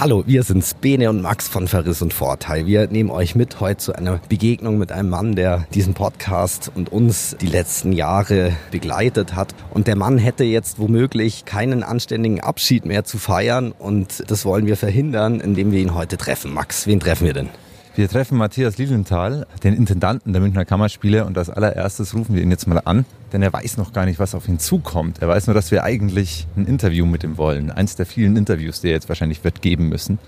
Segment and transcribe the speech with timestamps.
[0.00, 2.66] Hallo, wir sind's, Bene und Max von Verriss und Vorteil.
[2.66, 6.92] Wir nehmen euch mit heute zu einer Begegnung mit einem Mann, der diesen Podcast und
[6.92, 9.56] uns die letzten Jahre begleitet hat.
[9.70, 14.66] Und der Mann hätte jetzt womöglich keinen anständigen Abschied mehr zu feiern und das wollen
[14.66, 16.54] wir verhindern, indem wir ihn heute treffen.
[16.54, 17.48] Max, wen treffen wir denn?
[17.96, 22.52] Wir treffen Matthias Lilienthal, den Intendanten der Münchner Kammerspiele und als allererstes rufen wir ihn
[22.52, 25.20] jetzt mal an, denn er weiß noch gar nicht, was auf ihn zukommt.
[25.20, 27.70] Er weiß nur, dass wir eigentlich ein Interview mit ihm wollen.
[27.70, 30.18] Eins der vielen Interviews, die er jetzt wahrscheinlich wird geben müssen.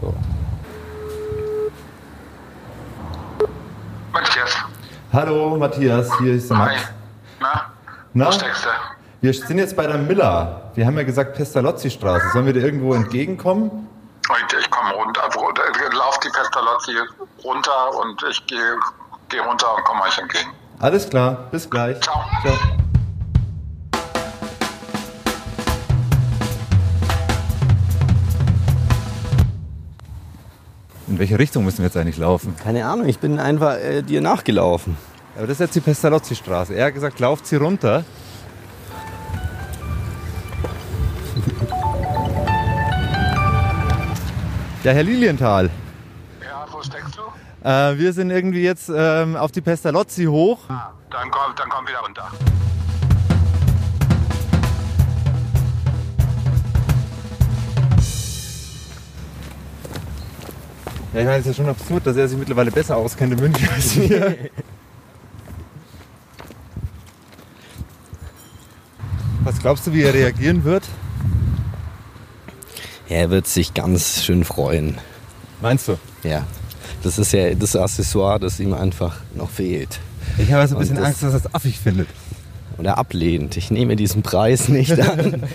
[0.00, 0.14] So.
[4.12, 4.56] Matthias.
[5.12, 6.74] Hallo Matthias, hier ist der Max.
[6.74, 6.80] Hi.
[7.40, 7.72] Na?
[8.12, 8.26] Na?
[8.26, 8.68] Wo steckst du?
[9.20, 10.70] Wir sind jetzt bei der Miller.
[10.74, 12.30] Wir haben ja gesagt Pestalozzi-Straße.
[12.32, 13.88] Sollen wir dir irgendwo entgegenkommen?
[14.58, 15.62] Ich komme runter, runter
[15.94, 16.92] lauf die Pestalozzi
[17.44, 18.76] runter und ich gehe
[19.28, 20.50] geh runter und komme euch entgegen.
[20.78, 22.00] Alles klar, bis gleich.
[22.00, 22.24] Ciao.
[22.42, 22.54] Ciao.
[31.06, 32.56] In welche Richtung müssen wir jetzt eigentlich laufen?
[32.62, 34.96] Keine Ahnung, ich bin einfach äh, dir nachgelaufen.
[35.36, 36.74] Aber das ist jetzt die Pestalozzi-Straße.
[36.74, 38.04] Er hat gesagt, lauft sie runter.
[44.82, 45.70] Ja, Herr Lilienthal,
[46.42, 47.22] Ja, wo steckst du?
[47.64, 50.60] Äh, wir sind irgendwie jetzt ähm, auf die Pestalozzi hoch.
[50.68, 52.30] Ah, dann komm, dann komm wieder runter.
[61.14, 63.40] Ja, ich meine, es ist ja schon absurd, dass er sich mittlerweile besser auskennt in
[63.40, 64.36] München als wir.
[69.44, 70.84] Was glaubst du, wie er reagieren wird?
[73.08, 74.98] Er wird sich ganz schön freuen.
[75.60, 75.98] Meinst du?
[76.24, 76.44] Ja,
[77.04, 80.00] das ist ja das Accessoire, das ihm einfach noch fehlt.
[80.38, 82.08] Ich habe so ein bisschen das- Angst, dass er es affig findet.
[82.76, 83.56] Und er ablehnt.
[83.56, 85.42] Ich nehme diesen Preis nicht an.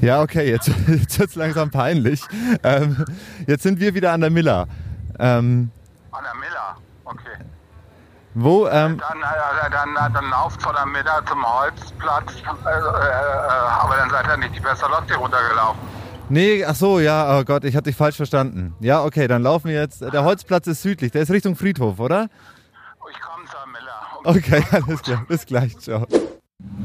[0.00, 2.22] Ja, okay, jetzt, jetzt wird es langsam peinlich.
[2.62, 3.04] Ähm,
[3.46, 4.66] jetzt sind wir wieder an der Miller.
[5.18, 5.70] Ähm,
[6.10, 6.76] An der Miller.
[7.04, 7.44] Okay.
[8.34, 12.32] Wo, ähm, Dann, äh, dann, dann lauft von der Miller zum Holzplatz.
[12.36, 15.80] Äh, äh, äh, aber dann seid ihr nicht die Pestalozzi runtergelaufen.
[16.28, 18.74] nee, ach so, ja, oh Gott, ich hatte dich falsch verstanden.
[18.80, 20.00] Ja, okay, dann laufen wir jetzt.
[20.00, 22.28] Der Holzplatz ist südlich, der ist Richtung Friedhof, oder?
[23.12, 24.00] Ich komme zur Miller.
[24.24, 26.06] Okay, alles klar, bis gleich, ciao.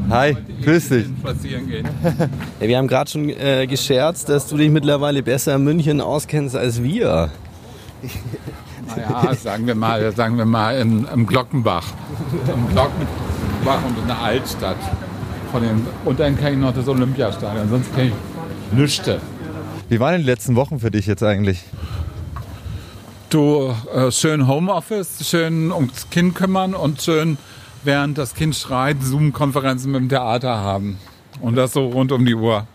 [0.10, 1.08] Hi, grüß dich.
[1.20, 1.88] spazieren gehen.
[2.60, 6.56] Ja, wir haben gerade schon äh, gescherzt, dass du dich mittlerweile besser in München auskennst
[6.56, 7.30] als wir.
[8.88, 11.86] Naja, sagen wir mal, sagen wir mal im, im Glockenbach.
[12.54, 14.78] Im Glockenbach und in der Altstadt.
[15.52, 19.22] Von den, und dann kenne ich noch das Olympiastadion, sonst kenne ich Lüchte.
[19.90, 21.64] Wie waren denn die letzten Wochen für dich jetzt eigentlich?
[23.30, 27.38] Du, äh, schön Homeoffice, schön ums Kind kümmern und schön,
[27.84, 30.98] während das Kind schreit, Zoom-Konferenzen mit dem Theater haben.
[31.42, 32.66] Und das so rund um die Uhr.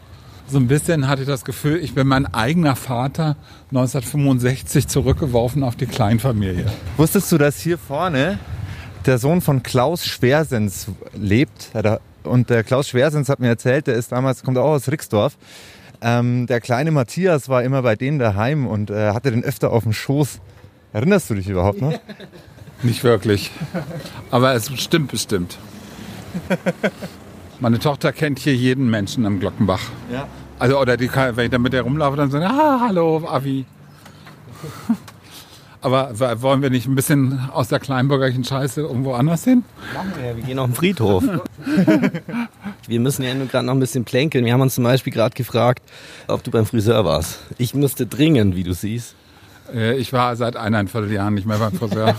[0.50, 3.36] So ein bisschen hatte ich das Gefühl, ich bin mein eigener Vater
[3.70, 6.66] 1965 zurückgeworfen auf die Kleinfamilie.
[6.96, 8.40] Wusstest du, dass hier vorne
[9.06, 11.70] der Sohn von Klaus Schwersens lebt?
[12.24, 15.38] Und der Klaus Schwersens hat mir erzählt, der ist damals, kommt auch aus Rixdorf.
[16.00, 19.84] Ähm, der kleine Matthias war immer bei denen daheim und äh, hatte den öfter auf
[19.84, 20.40] dem Schoß.
[20.92, 21.94] Erinnerst du dich überhaupt noch?
[22.82, 23.52] Nicht wirklich.
[24.32, 25.58] Aber es stimmt bestimmt.
[27.60, 29.82] Meine Tochter kennt hier jeden Menschen am Glockenbach.
[30.10, 30.26] Ja.
[30.60, 33.64] Also, oder die, wenn ich dann mit der rumlaufe, dann sagen, ah, hallo, Avi.
[35.82, 36.10] Aber
[36.42, 39.64] wollen wir nicht ein bisschen aus der kleinbürgerlichen Scheiße irgendwo anders hin?
[39.94, 41.24] Machen wir ja, wir gehen auf den Friedhof.
[42.86, 44.44] wir müssen ja nur gerade noch ein bisschen plänkeln.
[44.44, 45.82] Wir haben uns zum Beispiel gerade gefragt,
[46.28, 47.38] ob du beim Friseur warst.
[47.56, 49.14] Ich müsste dringend, wie du siehst.
[49.74, 52.14] Äh, Ich war seit eineinviertel Jahren nicht mehr beim Friseur.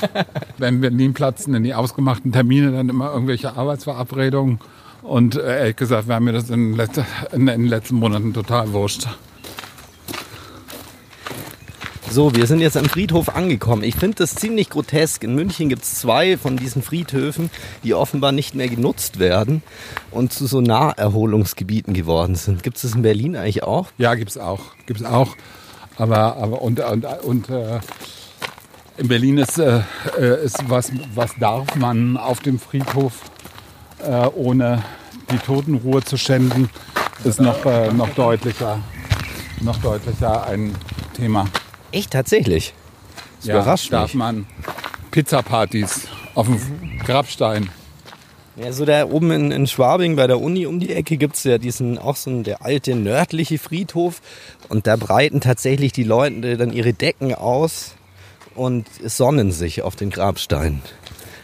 [0.58, 4.60] Wenn in Berlin platzen, in die ausgemachten Termine dann immer irgendwelche Arbeitsverabredungen.
[5.02, 9.08] Und äh, ehrlich gesagt, war mir das in, letzter, in den letzten Monaten total wurscht.
[12.12, 13.84] So, wir sind jetzt am Friedhof angekommen.
[13.84, 15.24] Ich finde das ziemlich grotesk.
[15.24, 17.50] In München gibt es zwei von diesen Friedhöfen,
[17.86, 19.64] die offenbar nicht mehr genutzt werden
[20.12, 22.64] und zu so Naherholungsgebieten geworden sind.
[22.64, 23.88] Gibt es das in Berlin eigentlich auch?
[23.98, 24.60] Ja, gibt's auch.
[24.88, 25.38] Gibt's auch.
[25.96, 27.80] Aber, aber und, und, und äh,
[28.98, 29.80] in Berlin ist, äh,
[30.20, 33.22] äh, ist was, was darf man auf dem Friedhof,
[34.04, 34.84] äh, ohne
[35.32, 36.70] die Totenruhe zu schänden,
[37.24, 38.80] ist noch, äh, noch deutlicher,
[39.62, 40.76] noch deutlicher ein
[41.16, 41.48] Thema.
[41.92, 42.74] Echt, tatsächlich?
[43.38, 44.16] Das überrascht darf mich.
[44.16, 44.46] man
[45.12, 46.60] Pizzapartys auf dem
[47.06, 47.70] Grabstein.
[48.58, 51.58] Ja, so da oben in, in Schwabing bei der Uni um die Ecke gibt's ja
[51.58, 54.22] diesen, auch so ein, der alte nördliche Friedhof.
[54.68, 57.96] Und da breiten tatsächlich die Leute dann ihre Decken aus
[58.54, 60.82] und sonnen sich auf den Grabsteinen.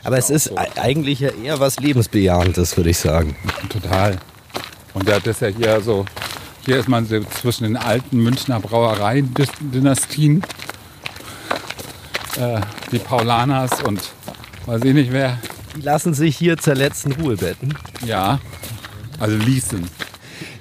[0.07, 3.35] Aber es ist eigentlich ja eher was Lebensbejahendes, würde ich sagen.
[3.67, 4.17] Total.
[4.93, 6.05] Und der, das ist ja hier so,
[6.65, 10.43] hier ist man so zwischen den alten Münchner Brauereien-Dynastien,
[12.39, 13.99] äh, die Paulaners und
[14.65, 15.39] weiß ich nicht wer.
[15.75, 17.77] Die lassen sich hier zur letzten Ruhe betten.
[18.05, 18.39] Ja,
[19.19, 19.89] also ließen.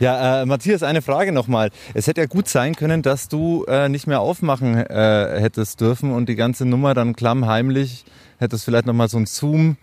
[0.00, 1.70] Ja, äh, Matthias, eine Frage nochmal.
[1.94, 6.12] Es hätte ja gut sein können, dass du äh, nicht mehr aufmachen äh, hättest dürfen
[6.12, 8.04] und die ganze Nummer dann klammheimlich
[8.38, 9.76] hättest vielleicht nochmal so ein Zoom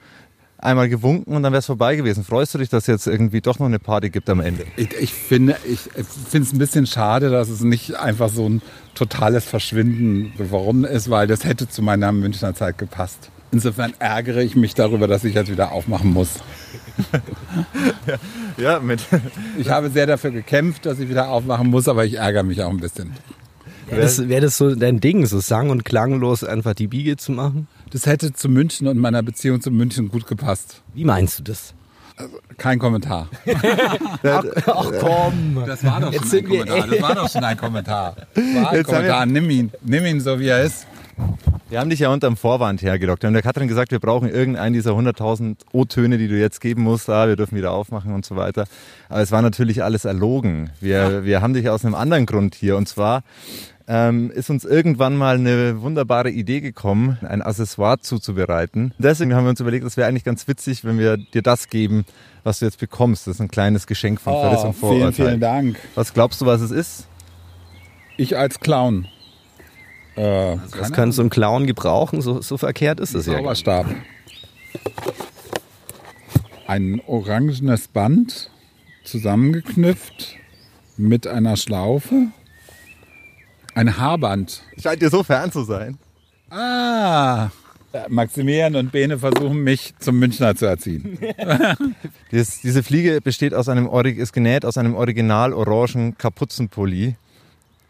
[0.57, 2.23] einmal gewunken und dann wäre es vorbei gewesen.
[2.23, 4.65] Freust du dich, dass jetzt irgendwie doch noch eine Party gibt am Ende?
[4.77, 8.61] Ich, ich finde ich finde es ein bisschen schade, dass es nicht einfach so ein
[8.95, 13.29] totales Verschwinden geworden ist, weil das hätte zu meiner Münchner Zeit gepasst.
[13.51, 16.39] Insofern ärgere ich mich darüber, dass ich jetzt wieder aufmachen muss.
[18.07, 18.15] Ja,
[18.81, 19.01] mit.
[19.57, 22.69] Ich habe sehr dafür gekämpft, dass ich wieder aufmachen muss, aber ich ärgere mich auch
[22.69, 23.13] ein bisschen.
[23.87, 27.31] Wäre das, wär das so dein Ding, so sang- und klanglos einfach die Biege zu
[27.31, 27.67] machen?
[27.91, 30.81] Das hätte zu München und meiner Beziehung zu München gut gepasst.
[30.93, 31.73] Wie meinst du das?
[32.57, 33.27] Kein Kommentar.
[34.23, 34.43] Ach
[34.99, 35.63] komm.
[35.65, 36.87] Das war doch schon ein Kommentar.
[36.87, 38.15] Das war doch schon ein Kommentar.
[38.33, 39.25] Das war ein Jetzt Kommentar.
[39.25, 39.71] Nimm ihn.
[39.81, 40.87] Nimm ihn so, wie er ist.
[41.73, 43.23] Wir haben dich ja unterm Vorwand hergelockt.
[43.23, 46.83] Wir haben der Katrin gesagt, wir brauchen irgendeinen dieser 100.000 O-Töne, die du jetzt geben
[46.83, 47.09] musst.
[47.09, 48.65] Ah, wir dürfen wieder aufmachen und so weiter.
[49.09, 50.69] Aber es war natürlich alles erlogen.
[50.79, 52.77] Wir, wir haben dich aus einem anderen Grund hier.
[52.77, 53.23] Und zwar
[53.87, 58.93] ähm, ist uns irgendwann mal eine wunderbare Idee gekommen, ein Accessoire zuzubereiten.
[58.99, 62.05] Deswegen haben wir uns überlegt, es wäre eigentlich ganz witzig, wenn wir dir das geben,
[62.43, 63.25] was du jetzt bekommst.
[63.25, 65.13] Das ist ein kleines Geschenk von Verriss und Oh, vielen, Vorurteil.
[65.13, 65.79] vielen Dank.
[65.95, 67.07] Was glaubst du, was es ist?
[68.15, 69.07] Ich als Clown.
[70.15, 73.37] Äh, Das kann so ein Clown gebrauchen, so, so verkehrt ist es ja.
[73.37, 73.87] Zauberstab.
[76.67, 78.49] Ein orangenes Band,
[79.03, 80.35] zusammengeknüpft
[80.97, 82.27] mit einer Schlaufe.
[83.75, 84.63] Ein Haarband.
[84.81, 85.97] Scheint dir so fern zu sein.
[86.49, 87.49] Ah!
[88.09, 91.17] Maximilian und Bene versuchen mich zum Münchner zu erziehen.
[92.31, 97.15] Das, diese Fliege besteht aus einem, ist genäht aus einem original orangen Kapuzenpulli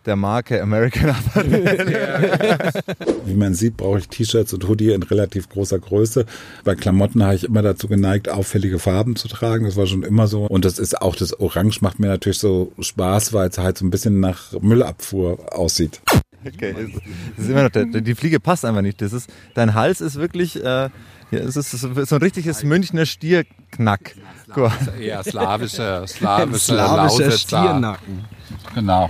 [0.06, 2.72] der Marke American Apparel.
[3.26, 6.26] Wie man sieht, brauche ich T-Shirts und Hoodie in relativ großer Größe.
[6.64, 9.66] Bei Klamotten habe ich immer dazu geneigt, auffällige Farben zu tragen.
[9.66, 10.46] Das war schon immer so.
[10.46, 13.86] Und das ist auch das Orange macht mir natürlich so Spaß, weil es halt so
[13.86, 16.02] ein bisschen nach Müllabfuhr aussieht.
[16.54, 16.76] Okay,
[17.36, 19.02] das ist immer noch, der- die Fliege passt einfach nicht.
[19.02, 20.90] Das ist, dein Hals ist wirklich, äh,
[21.32, 24.16] ja, es ist so ein richtiges Münchner Stierknack.
[24.54, 24.72] Guck mal.
[25.00, 27.32] Eher slawische, slawische, Slawischer Lausitzer.
[27.38, 28.26] Stiernacken.
[28.76, 29.10] Genau.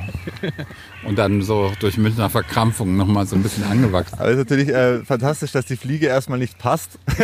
[1.06, 4.16] Und dann so durch Münchner Verkrampfung nochmal so ein bisschen angewachsen.
[4.20, 6.98] Aber es ist natürlich äh, fantastisch, dass die Fliege erstmal nicht passt.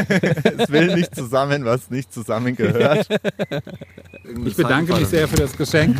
[0.58, 3.08] es will nicht zusammen, was nicht zusammengehört.
[4.46, 5.96] Ich bedanke mich sehr für das Geschenk.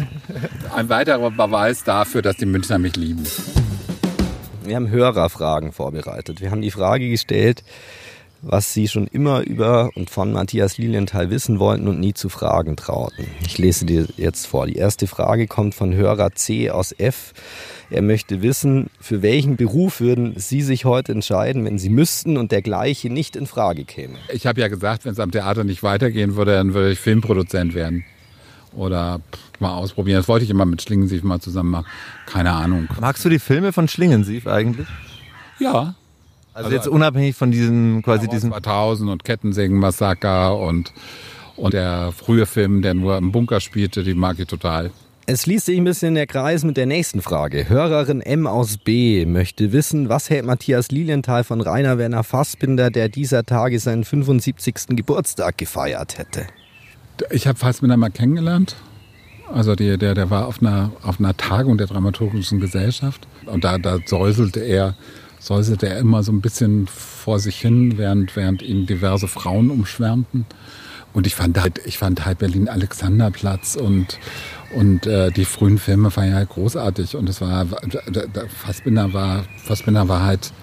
[0.76, 3.24] Ein weiterer Beweis dafür, dass die Münchner mich lieben.
[4.70, 6.42] Wir haben Hörerfragen vorbereitet.
[6.42, 7.64] Wir haben die Frage gestellt,
[8.44, 12.76] was Sie schon immer über und von Matthias Lilienthal wissen wollten und nie zu fragen
[12.76, 13.26] trauten.
[13.44, 14.68] Ich lese dir jetzt vor.
[14.68, 17.34] Die erste Frage kommt von Hörer C aus F.
[17.90, 22.52] Er möchte wissen, für welchen Beruf würden Sie sich heute entscheiden, wenn Sie müssten und
[22.52, 24.20] der gleiche nicht in Frage käme?
[24.32, 27.74] Ich habe ja gesagt, wenn es am Theater nicht weitergehen würde, dann würde ich Filmproduzent
[27.74, 28.06] werden.
[28.74, 29.20] Oder
[29.60, 30.18] mal ausprobieren.
[30.20, 31.86] Das wollte ich immer mit Schlingensief mal zusammen machen.
[32.26, 32.88] Keine Ahnung.
[33.00, 34.88] Magst du die Filme von Schlingensief eigentlich?
[35.60, 35.96] Ja.
[36.54, 40.94] Also, Also- jetzt unabhängig von diesem, quasi Mauer diesem 2000 und Kettensägen-Massaker und,
[41.56, 44.92] und der frühe Film, der nur im Bunker spielte, die mag ich total.
[45.26, 47.70] Es schließt sich ein bisschen der Kreis mit der nächsten Frage.
[47.70, 53.10] Hörerin M aus B möchte wissen, was hält Matthias Lilienthal von Rainer Werner Fassbinder, der
[53.10, 54.96] dieser Tage seinen 75.
[54.96, 56.48] Geburtstag gefeiert hätte?
[57.30, 58.76] Ich habe Fassbinder mal kennengelernt.
[59.52, 63.80] Also die, der, der war auf einer, auf einer Tagung der Dramaturgischen Gesellschaft und da,
[63.80, 64.96] da säuselte er,
[65.40, 70.46] säuselte er immer so ein bisschen vor sich hin, während, während ihn diverse Frauen umschwärmten.
[71.12, 74.20] Und ich fand halt, ich fand halt Berlin Alexanderplatz und,
[74.76, 77.16] und äh, die frühen Filme waren ja halt großartig.
[77.16, 77.66] Und es war,
[78.64, 80.54] Fassbinder war, Fassbinder war halt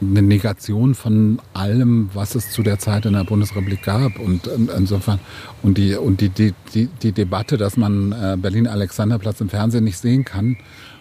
[0.00, 4.18] eine Negation von allem, was es zu der Zeit in der Bundesrepublik gab.
[4.18, 5.18] Und in- insofern,
[5.62, 9.98] und die, und die, die, die, die Debatte, dass man äh, Berlin-Alexanderplatz im Fernsehen nicht
[9.98, 10.56] sehen kann,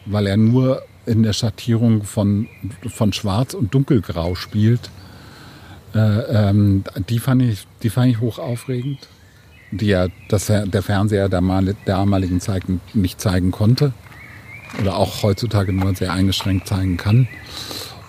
[0.06, 2.48] weil er nur in der Schattierung von,
[2.88, 4.90] von Schwarz und Dunkelgrau spielt,
[5.94, 6.00] äh,
[6.50, 9.00] ähm, die, fand ich, die fand ich hoch aufregend,
[9.72, 11.42] die ja das, der Fernseher der
[11.86, 13.94] damaligen Zeit nicht zeigen konnte
[14.82, 17.28] oder auch heutzutage nur sehr eingeschränkt zeigen kann.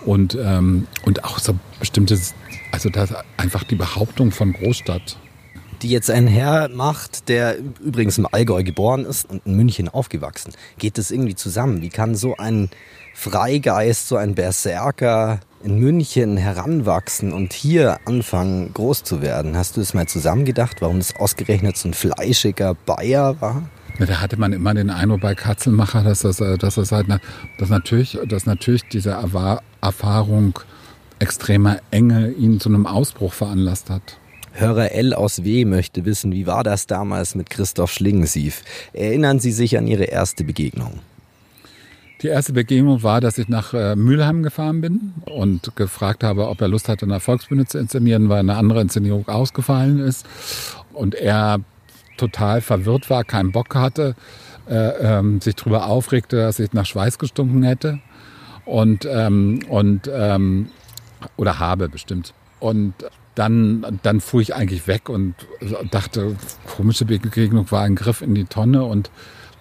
[0.07, 2.33] Und, ähm, und auch so bestimmtes,
[2.71, 5.17] also das einfach die Behauptung von Großstadt.
[5.81, 10.53] Die jetzt ein Herr macht, der übrigens im Allgäu geboren ist und in München aufgewachsen.
[10.77, 11.81] Geht das irgendwie zusammen?
[11.81, 12.69] Wie kann so ein
[13.13, 19.57] Freigeist, so ein Berserker in München heranwachsen und hier anfangen groß zu werden.
[19.57, 23.63] Hast du es mal zusammengedacht, warum das ausgerechnet so ein fleischiger Bayer war?
[23.99, 27.07] Ja, da hatte man immer den Eindruck bei Katzelmacher, dass das, äh, dass das halt,
[27.57, 29.17] dass natürlich, dass natürlich diese
[29.81, 30.59] Erfahrung
[31.19, 34.17] extremer Enge ihn zu einem Ausbruch veranlasst hat.
[34.53, 38.63] Hörer L aus W möchte wissen, wie war das damals mit Christoph Schlingensief?
[38.93, 40.99] Erinnern Sie sich an Ihre erste Begegnung?
[42.21, 46.59] Die erste Begegnung war, dass ich nach äh, Mülheim gefahren bin und gefragt habe, ob
[46.61, 50.25] er Lust hatte, eine Volksbühne zu inszenieren, weil eine andere Inszenierung ausgefallen ist.
[50.93, 51.59] Und er
[52.17, 54.15] total verwirrt war, keinen Bock hatte,
[54.69, 54.73] äh,
[55.19, 57.99] ähm, sich darüber aufregte, dass ich nach Schweiß gestunken hätte.
[58.65, 60.69] Und, ähm, und ähm,
[61.37, 62.33] oder habe bestimmt.
[62.59, 62.93] Und
[63.35, 65.35] dann, dann fuhr ich eigentlich weg und
[65.91, 66.35] dachte,
[66.75, 69.11] komische Begegnung war ein Griff in die Tonne und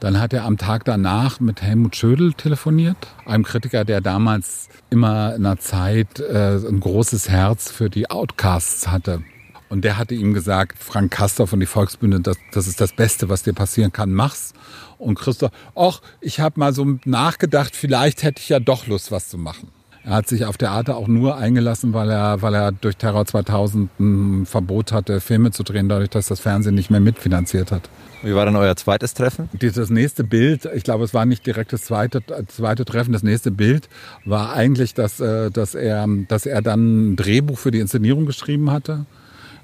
[0.01, 5.35] dann hat er am Tag danach mit Helmut Schödel telefoniert, einem Kritiker, der damals immer
[5.35, 9.23] in der Zeit äh, ein großes Herz für die Outcasts hatte.
[9.69, 13.29] Und der hatte ihm gesagt, Frank Kastorf und die Volksbühne, das, das ist das Beste,
[13.29, 14.53] was dir passieren kann, mach's.
[14.99, 19.29] Und Christoph, ach, ich habe mal so nachgedacht, vielleicht hätte ich ja doch Lust, was
[19.29, 19.69] zu machen.
[20.05, 23.91] Er hat sich auf Theater auch nur eingelassen, weil er, weil er durch Terror 2000
[23.99, 27.91] ein Verbot hatte, Filme zu drehen, dadurch, dass das Fernsehen nicht mehr mitfinanziert hat.
[28.23, 29.49] Wie war dann euer zweites Treffen?
[29.53, 33.13] Dieses nächste Bild, ich glaube, es war nicht direkt das zweite, zweite Treffen.
[33.13, 33.89] Das nächste Bild
[34.25, 38.71] war eigentlich, dass, äh, dass, er, dass er dann ein Drehbuch für die Inszenierung geschrieben
[38.71, 39.07] hatte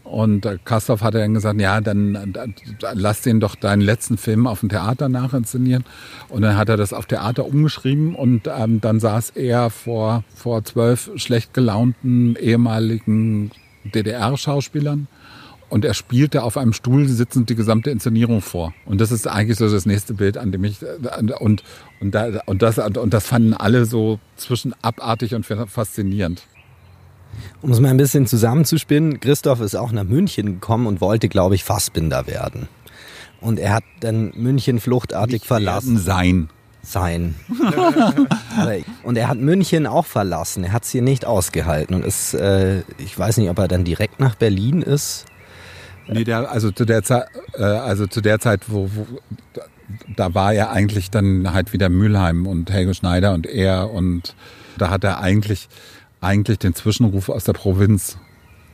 [0.05, 2.55] und äh, Kastorf hat dann gesagt, ja, dann, dann
[2.95, 5.85] lass den doch deinen letzten Film auf dem Theater nachinszenieren.
[6.29, 10.65] Und dann hat er das auf Theater umgeschrieben und ähm, dann saß er vor, vor
[10.65, 13.51] zwölf schlecht gelaunten ehemaligen
[13.85, 15.09] DDR-Schauspielern
[15.73, 18.75] und er spielte auf einem Stuhl sitzend die gesamte Inszenierung vor.
[18.85, 20.77] Und das ist eigentlich so das nächste Bild, an dem ich
[21.41, 21.63] und
[21.99, 26.43] und da, und das und das fanden alle so zwischen abartig und faszinierend.
[27.61, 31.55] Um es mal ein bisschen zusammenzuspinnen, Christoph ist auch nach München gekommen und wollte, glaube
[31.55, 32.69] ich, Fassbinder werden.
[33.41, 35.99] Und er hat dann München fluchtartig Nicht verlassen.
[35.99, 36.49] Sein.
[36.83, 37.37] Sein.
[39.05, 40.65] und er hat München auch verlassen.
[40.65, 43.85] Er hat es hier nicht ausgehalten und ist, äh, ich weiß nicht, ob er dann
[43.85, 45.27] direkt nach Berlin ist.
[46.09, 49.07] Nee, der, also zu der Zeit, äh, also zu der Zeit, wo, wo
[50.17, 54.35] da war er eigentlich dann halt wieder Mülheim und Helge Schneider und er und
[54.79, 55.69] da hat er eigentlich
[56.23, 58.17] eigentlich den Zwischenruf aus der Provinz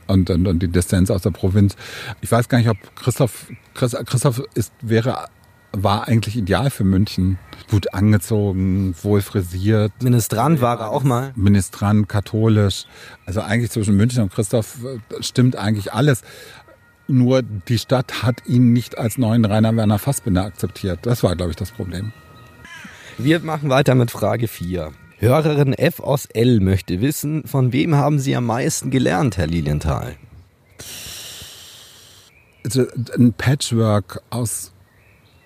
[0.07, 1.75] und, und, und die Distanz aus der Provinz.
[2.21, 5.27] Ich weiß gar nicht, ob Christoph, Christoph ist, wäre,
[5.71, 7.37] war eigentlich ideal für München.
[7.69, 9.91] Gut angezogen, wohl frisiert.
[10.01, 11.31] Ministrant war er auch mal.
[11.35, 12.85] Ministrant, katholisch.
[13.25, 16.23] Also eigentlich zwischen München und Christoph äh, stimmt eigentlich alles.
[17.07, 20.99] Nur die Stadt hat ihn nicht als neuen Rainer Werner Fassbinder akzeptiert.
[21.03, 22.11] Das war, glaube ich, das Problem.
[23.17, 24.91] Wir machen weiter mit Frage 4.
[25.21, 30.15] Hörerin F aus L möchte wissen, von wem haben Sie am meisten gelernt, Herr Lilienthal?
[32.63, 32.85] Also
[33.17, 34.71] ein Patchwork aus,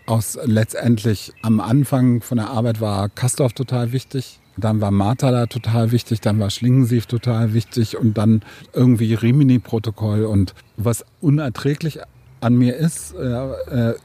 [0.05, 4.39] aus letztendlich am Anfang von der Arbeit war Kastorf total wichtig.
[4.57, 10.25] Dann war Martala total wichtig, dann war Schlingensief total wichtig und dann irgendwie Rimini-Protokoll.
[10.25, 11.99] Und was unerträglich
[12.41, 13.95] an mir ist, äh, äh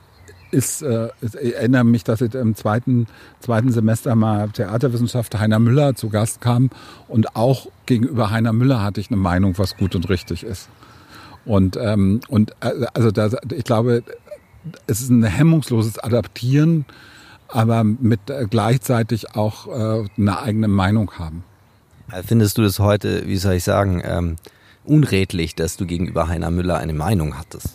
[0.50, 3.06] ist, äh, ich erinnere mich, dass ich im zweiten,
[3.40, 6.70] zweiten Semester mal Theaterwissenschaft Heiner Müller zu Gast kam
[7.08, 10.68] und auch gegenüber Heiner Müller hatte ich eine Meinung, was gut und richtig ist.
[11.44, 14.02] Und, ähm, und äh, also da, ich glaube,
[14.86, 16.84] es ist ein hemmungsloses Adaptieren,
[17.48, 21.44] aber mit äh, gleichzeitig auch äh, eine eigene Meinung haben.
[22.24, 24.36] Findest du das heute, wie soll ich sagen, ähm,
[24.84, 27.74] unredlich, dass du gegenüber Heiner Müller eine Meinung hattest?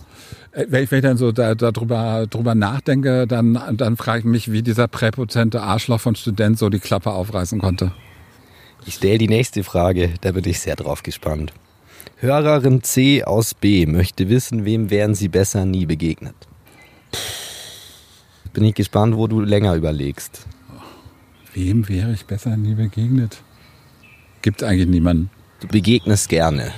[0.54, 4.26] Äh, wenn ich, wenn ich dann so da, darüber, drüber nachdenke, dann, dann frage ich
[4.26, 7.92] mich, wie dieser präpotente Arschloch von Student so die Klappe aufreißen konnte.
[8.86, 11.54] Ich stelle die nächste Frage, da bin ich sehr drauf gespannt.
[12.18, 16.36] Hörerin C aus B möchte wissen, wem wären Sie besser nie begegnet?
[18.54, 20.46] Bin ich gespannt, wo du länger überlegst.
[21.54, 23.42] Wem wäre ich besser nie begegnet?
[24.42, 25.30] Gibt eigentlich niemanden.
[25.60, 26.72] Du begegnest gerne.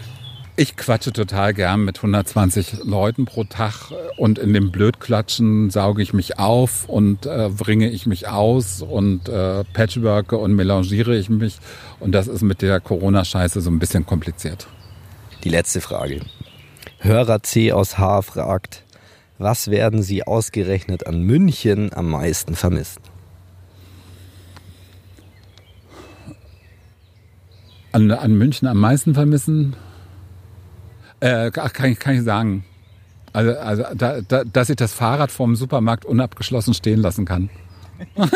[0.58, 6.14] Ich quatsche total gern mit 120 Leuten pro Tag und in dem Blödklatschen sauge ich
[6.14, 11.58] mich auf und äh, bringe ich mich aus und äh, patchworke und melangiere ich mich.
[12.00, 14.68] Und das ist mit der Corona-Scheiße so ein bisschen kompliziert.
[15.44, 16.22] Die letzte Frage.
[17.00, 18.84] Hörer C aus H fragt,
[19.38, 23.02] was werden Sie ausgerechnet an München am meisten vermissen?
[27.92, 29.76] An, an München am meisten vermissen?
[31.25, 32.63] Äh, kann, ich, kann ich sagen.
[33.34, 37.50] Also, also da, da, dass ich das Fahrrad vom Supermarkt unabgeschlossen stehen lassen kann.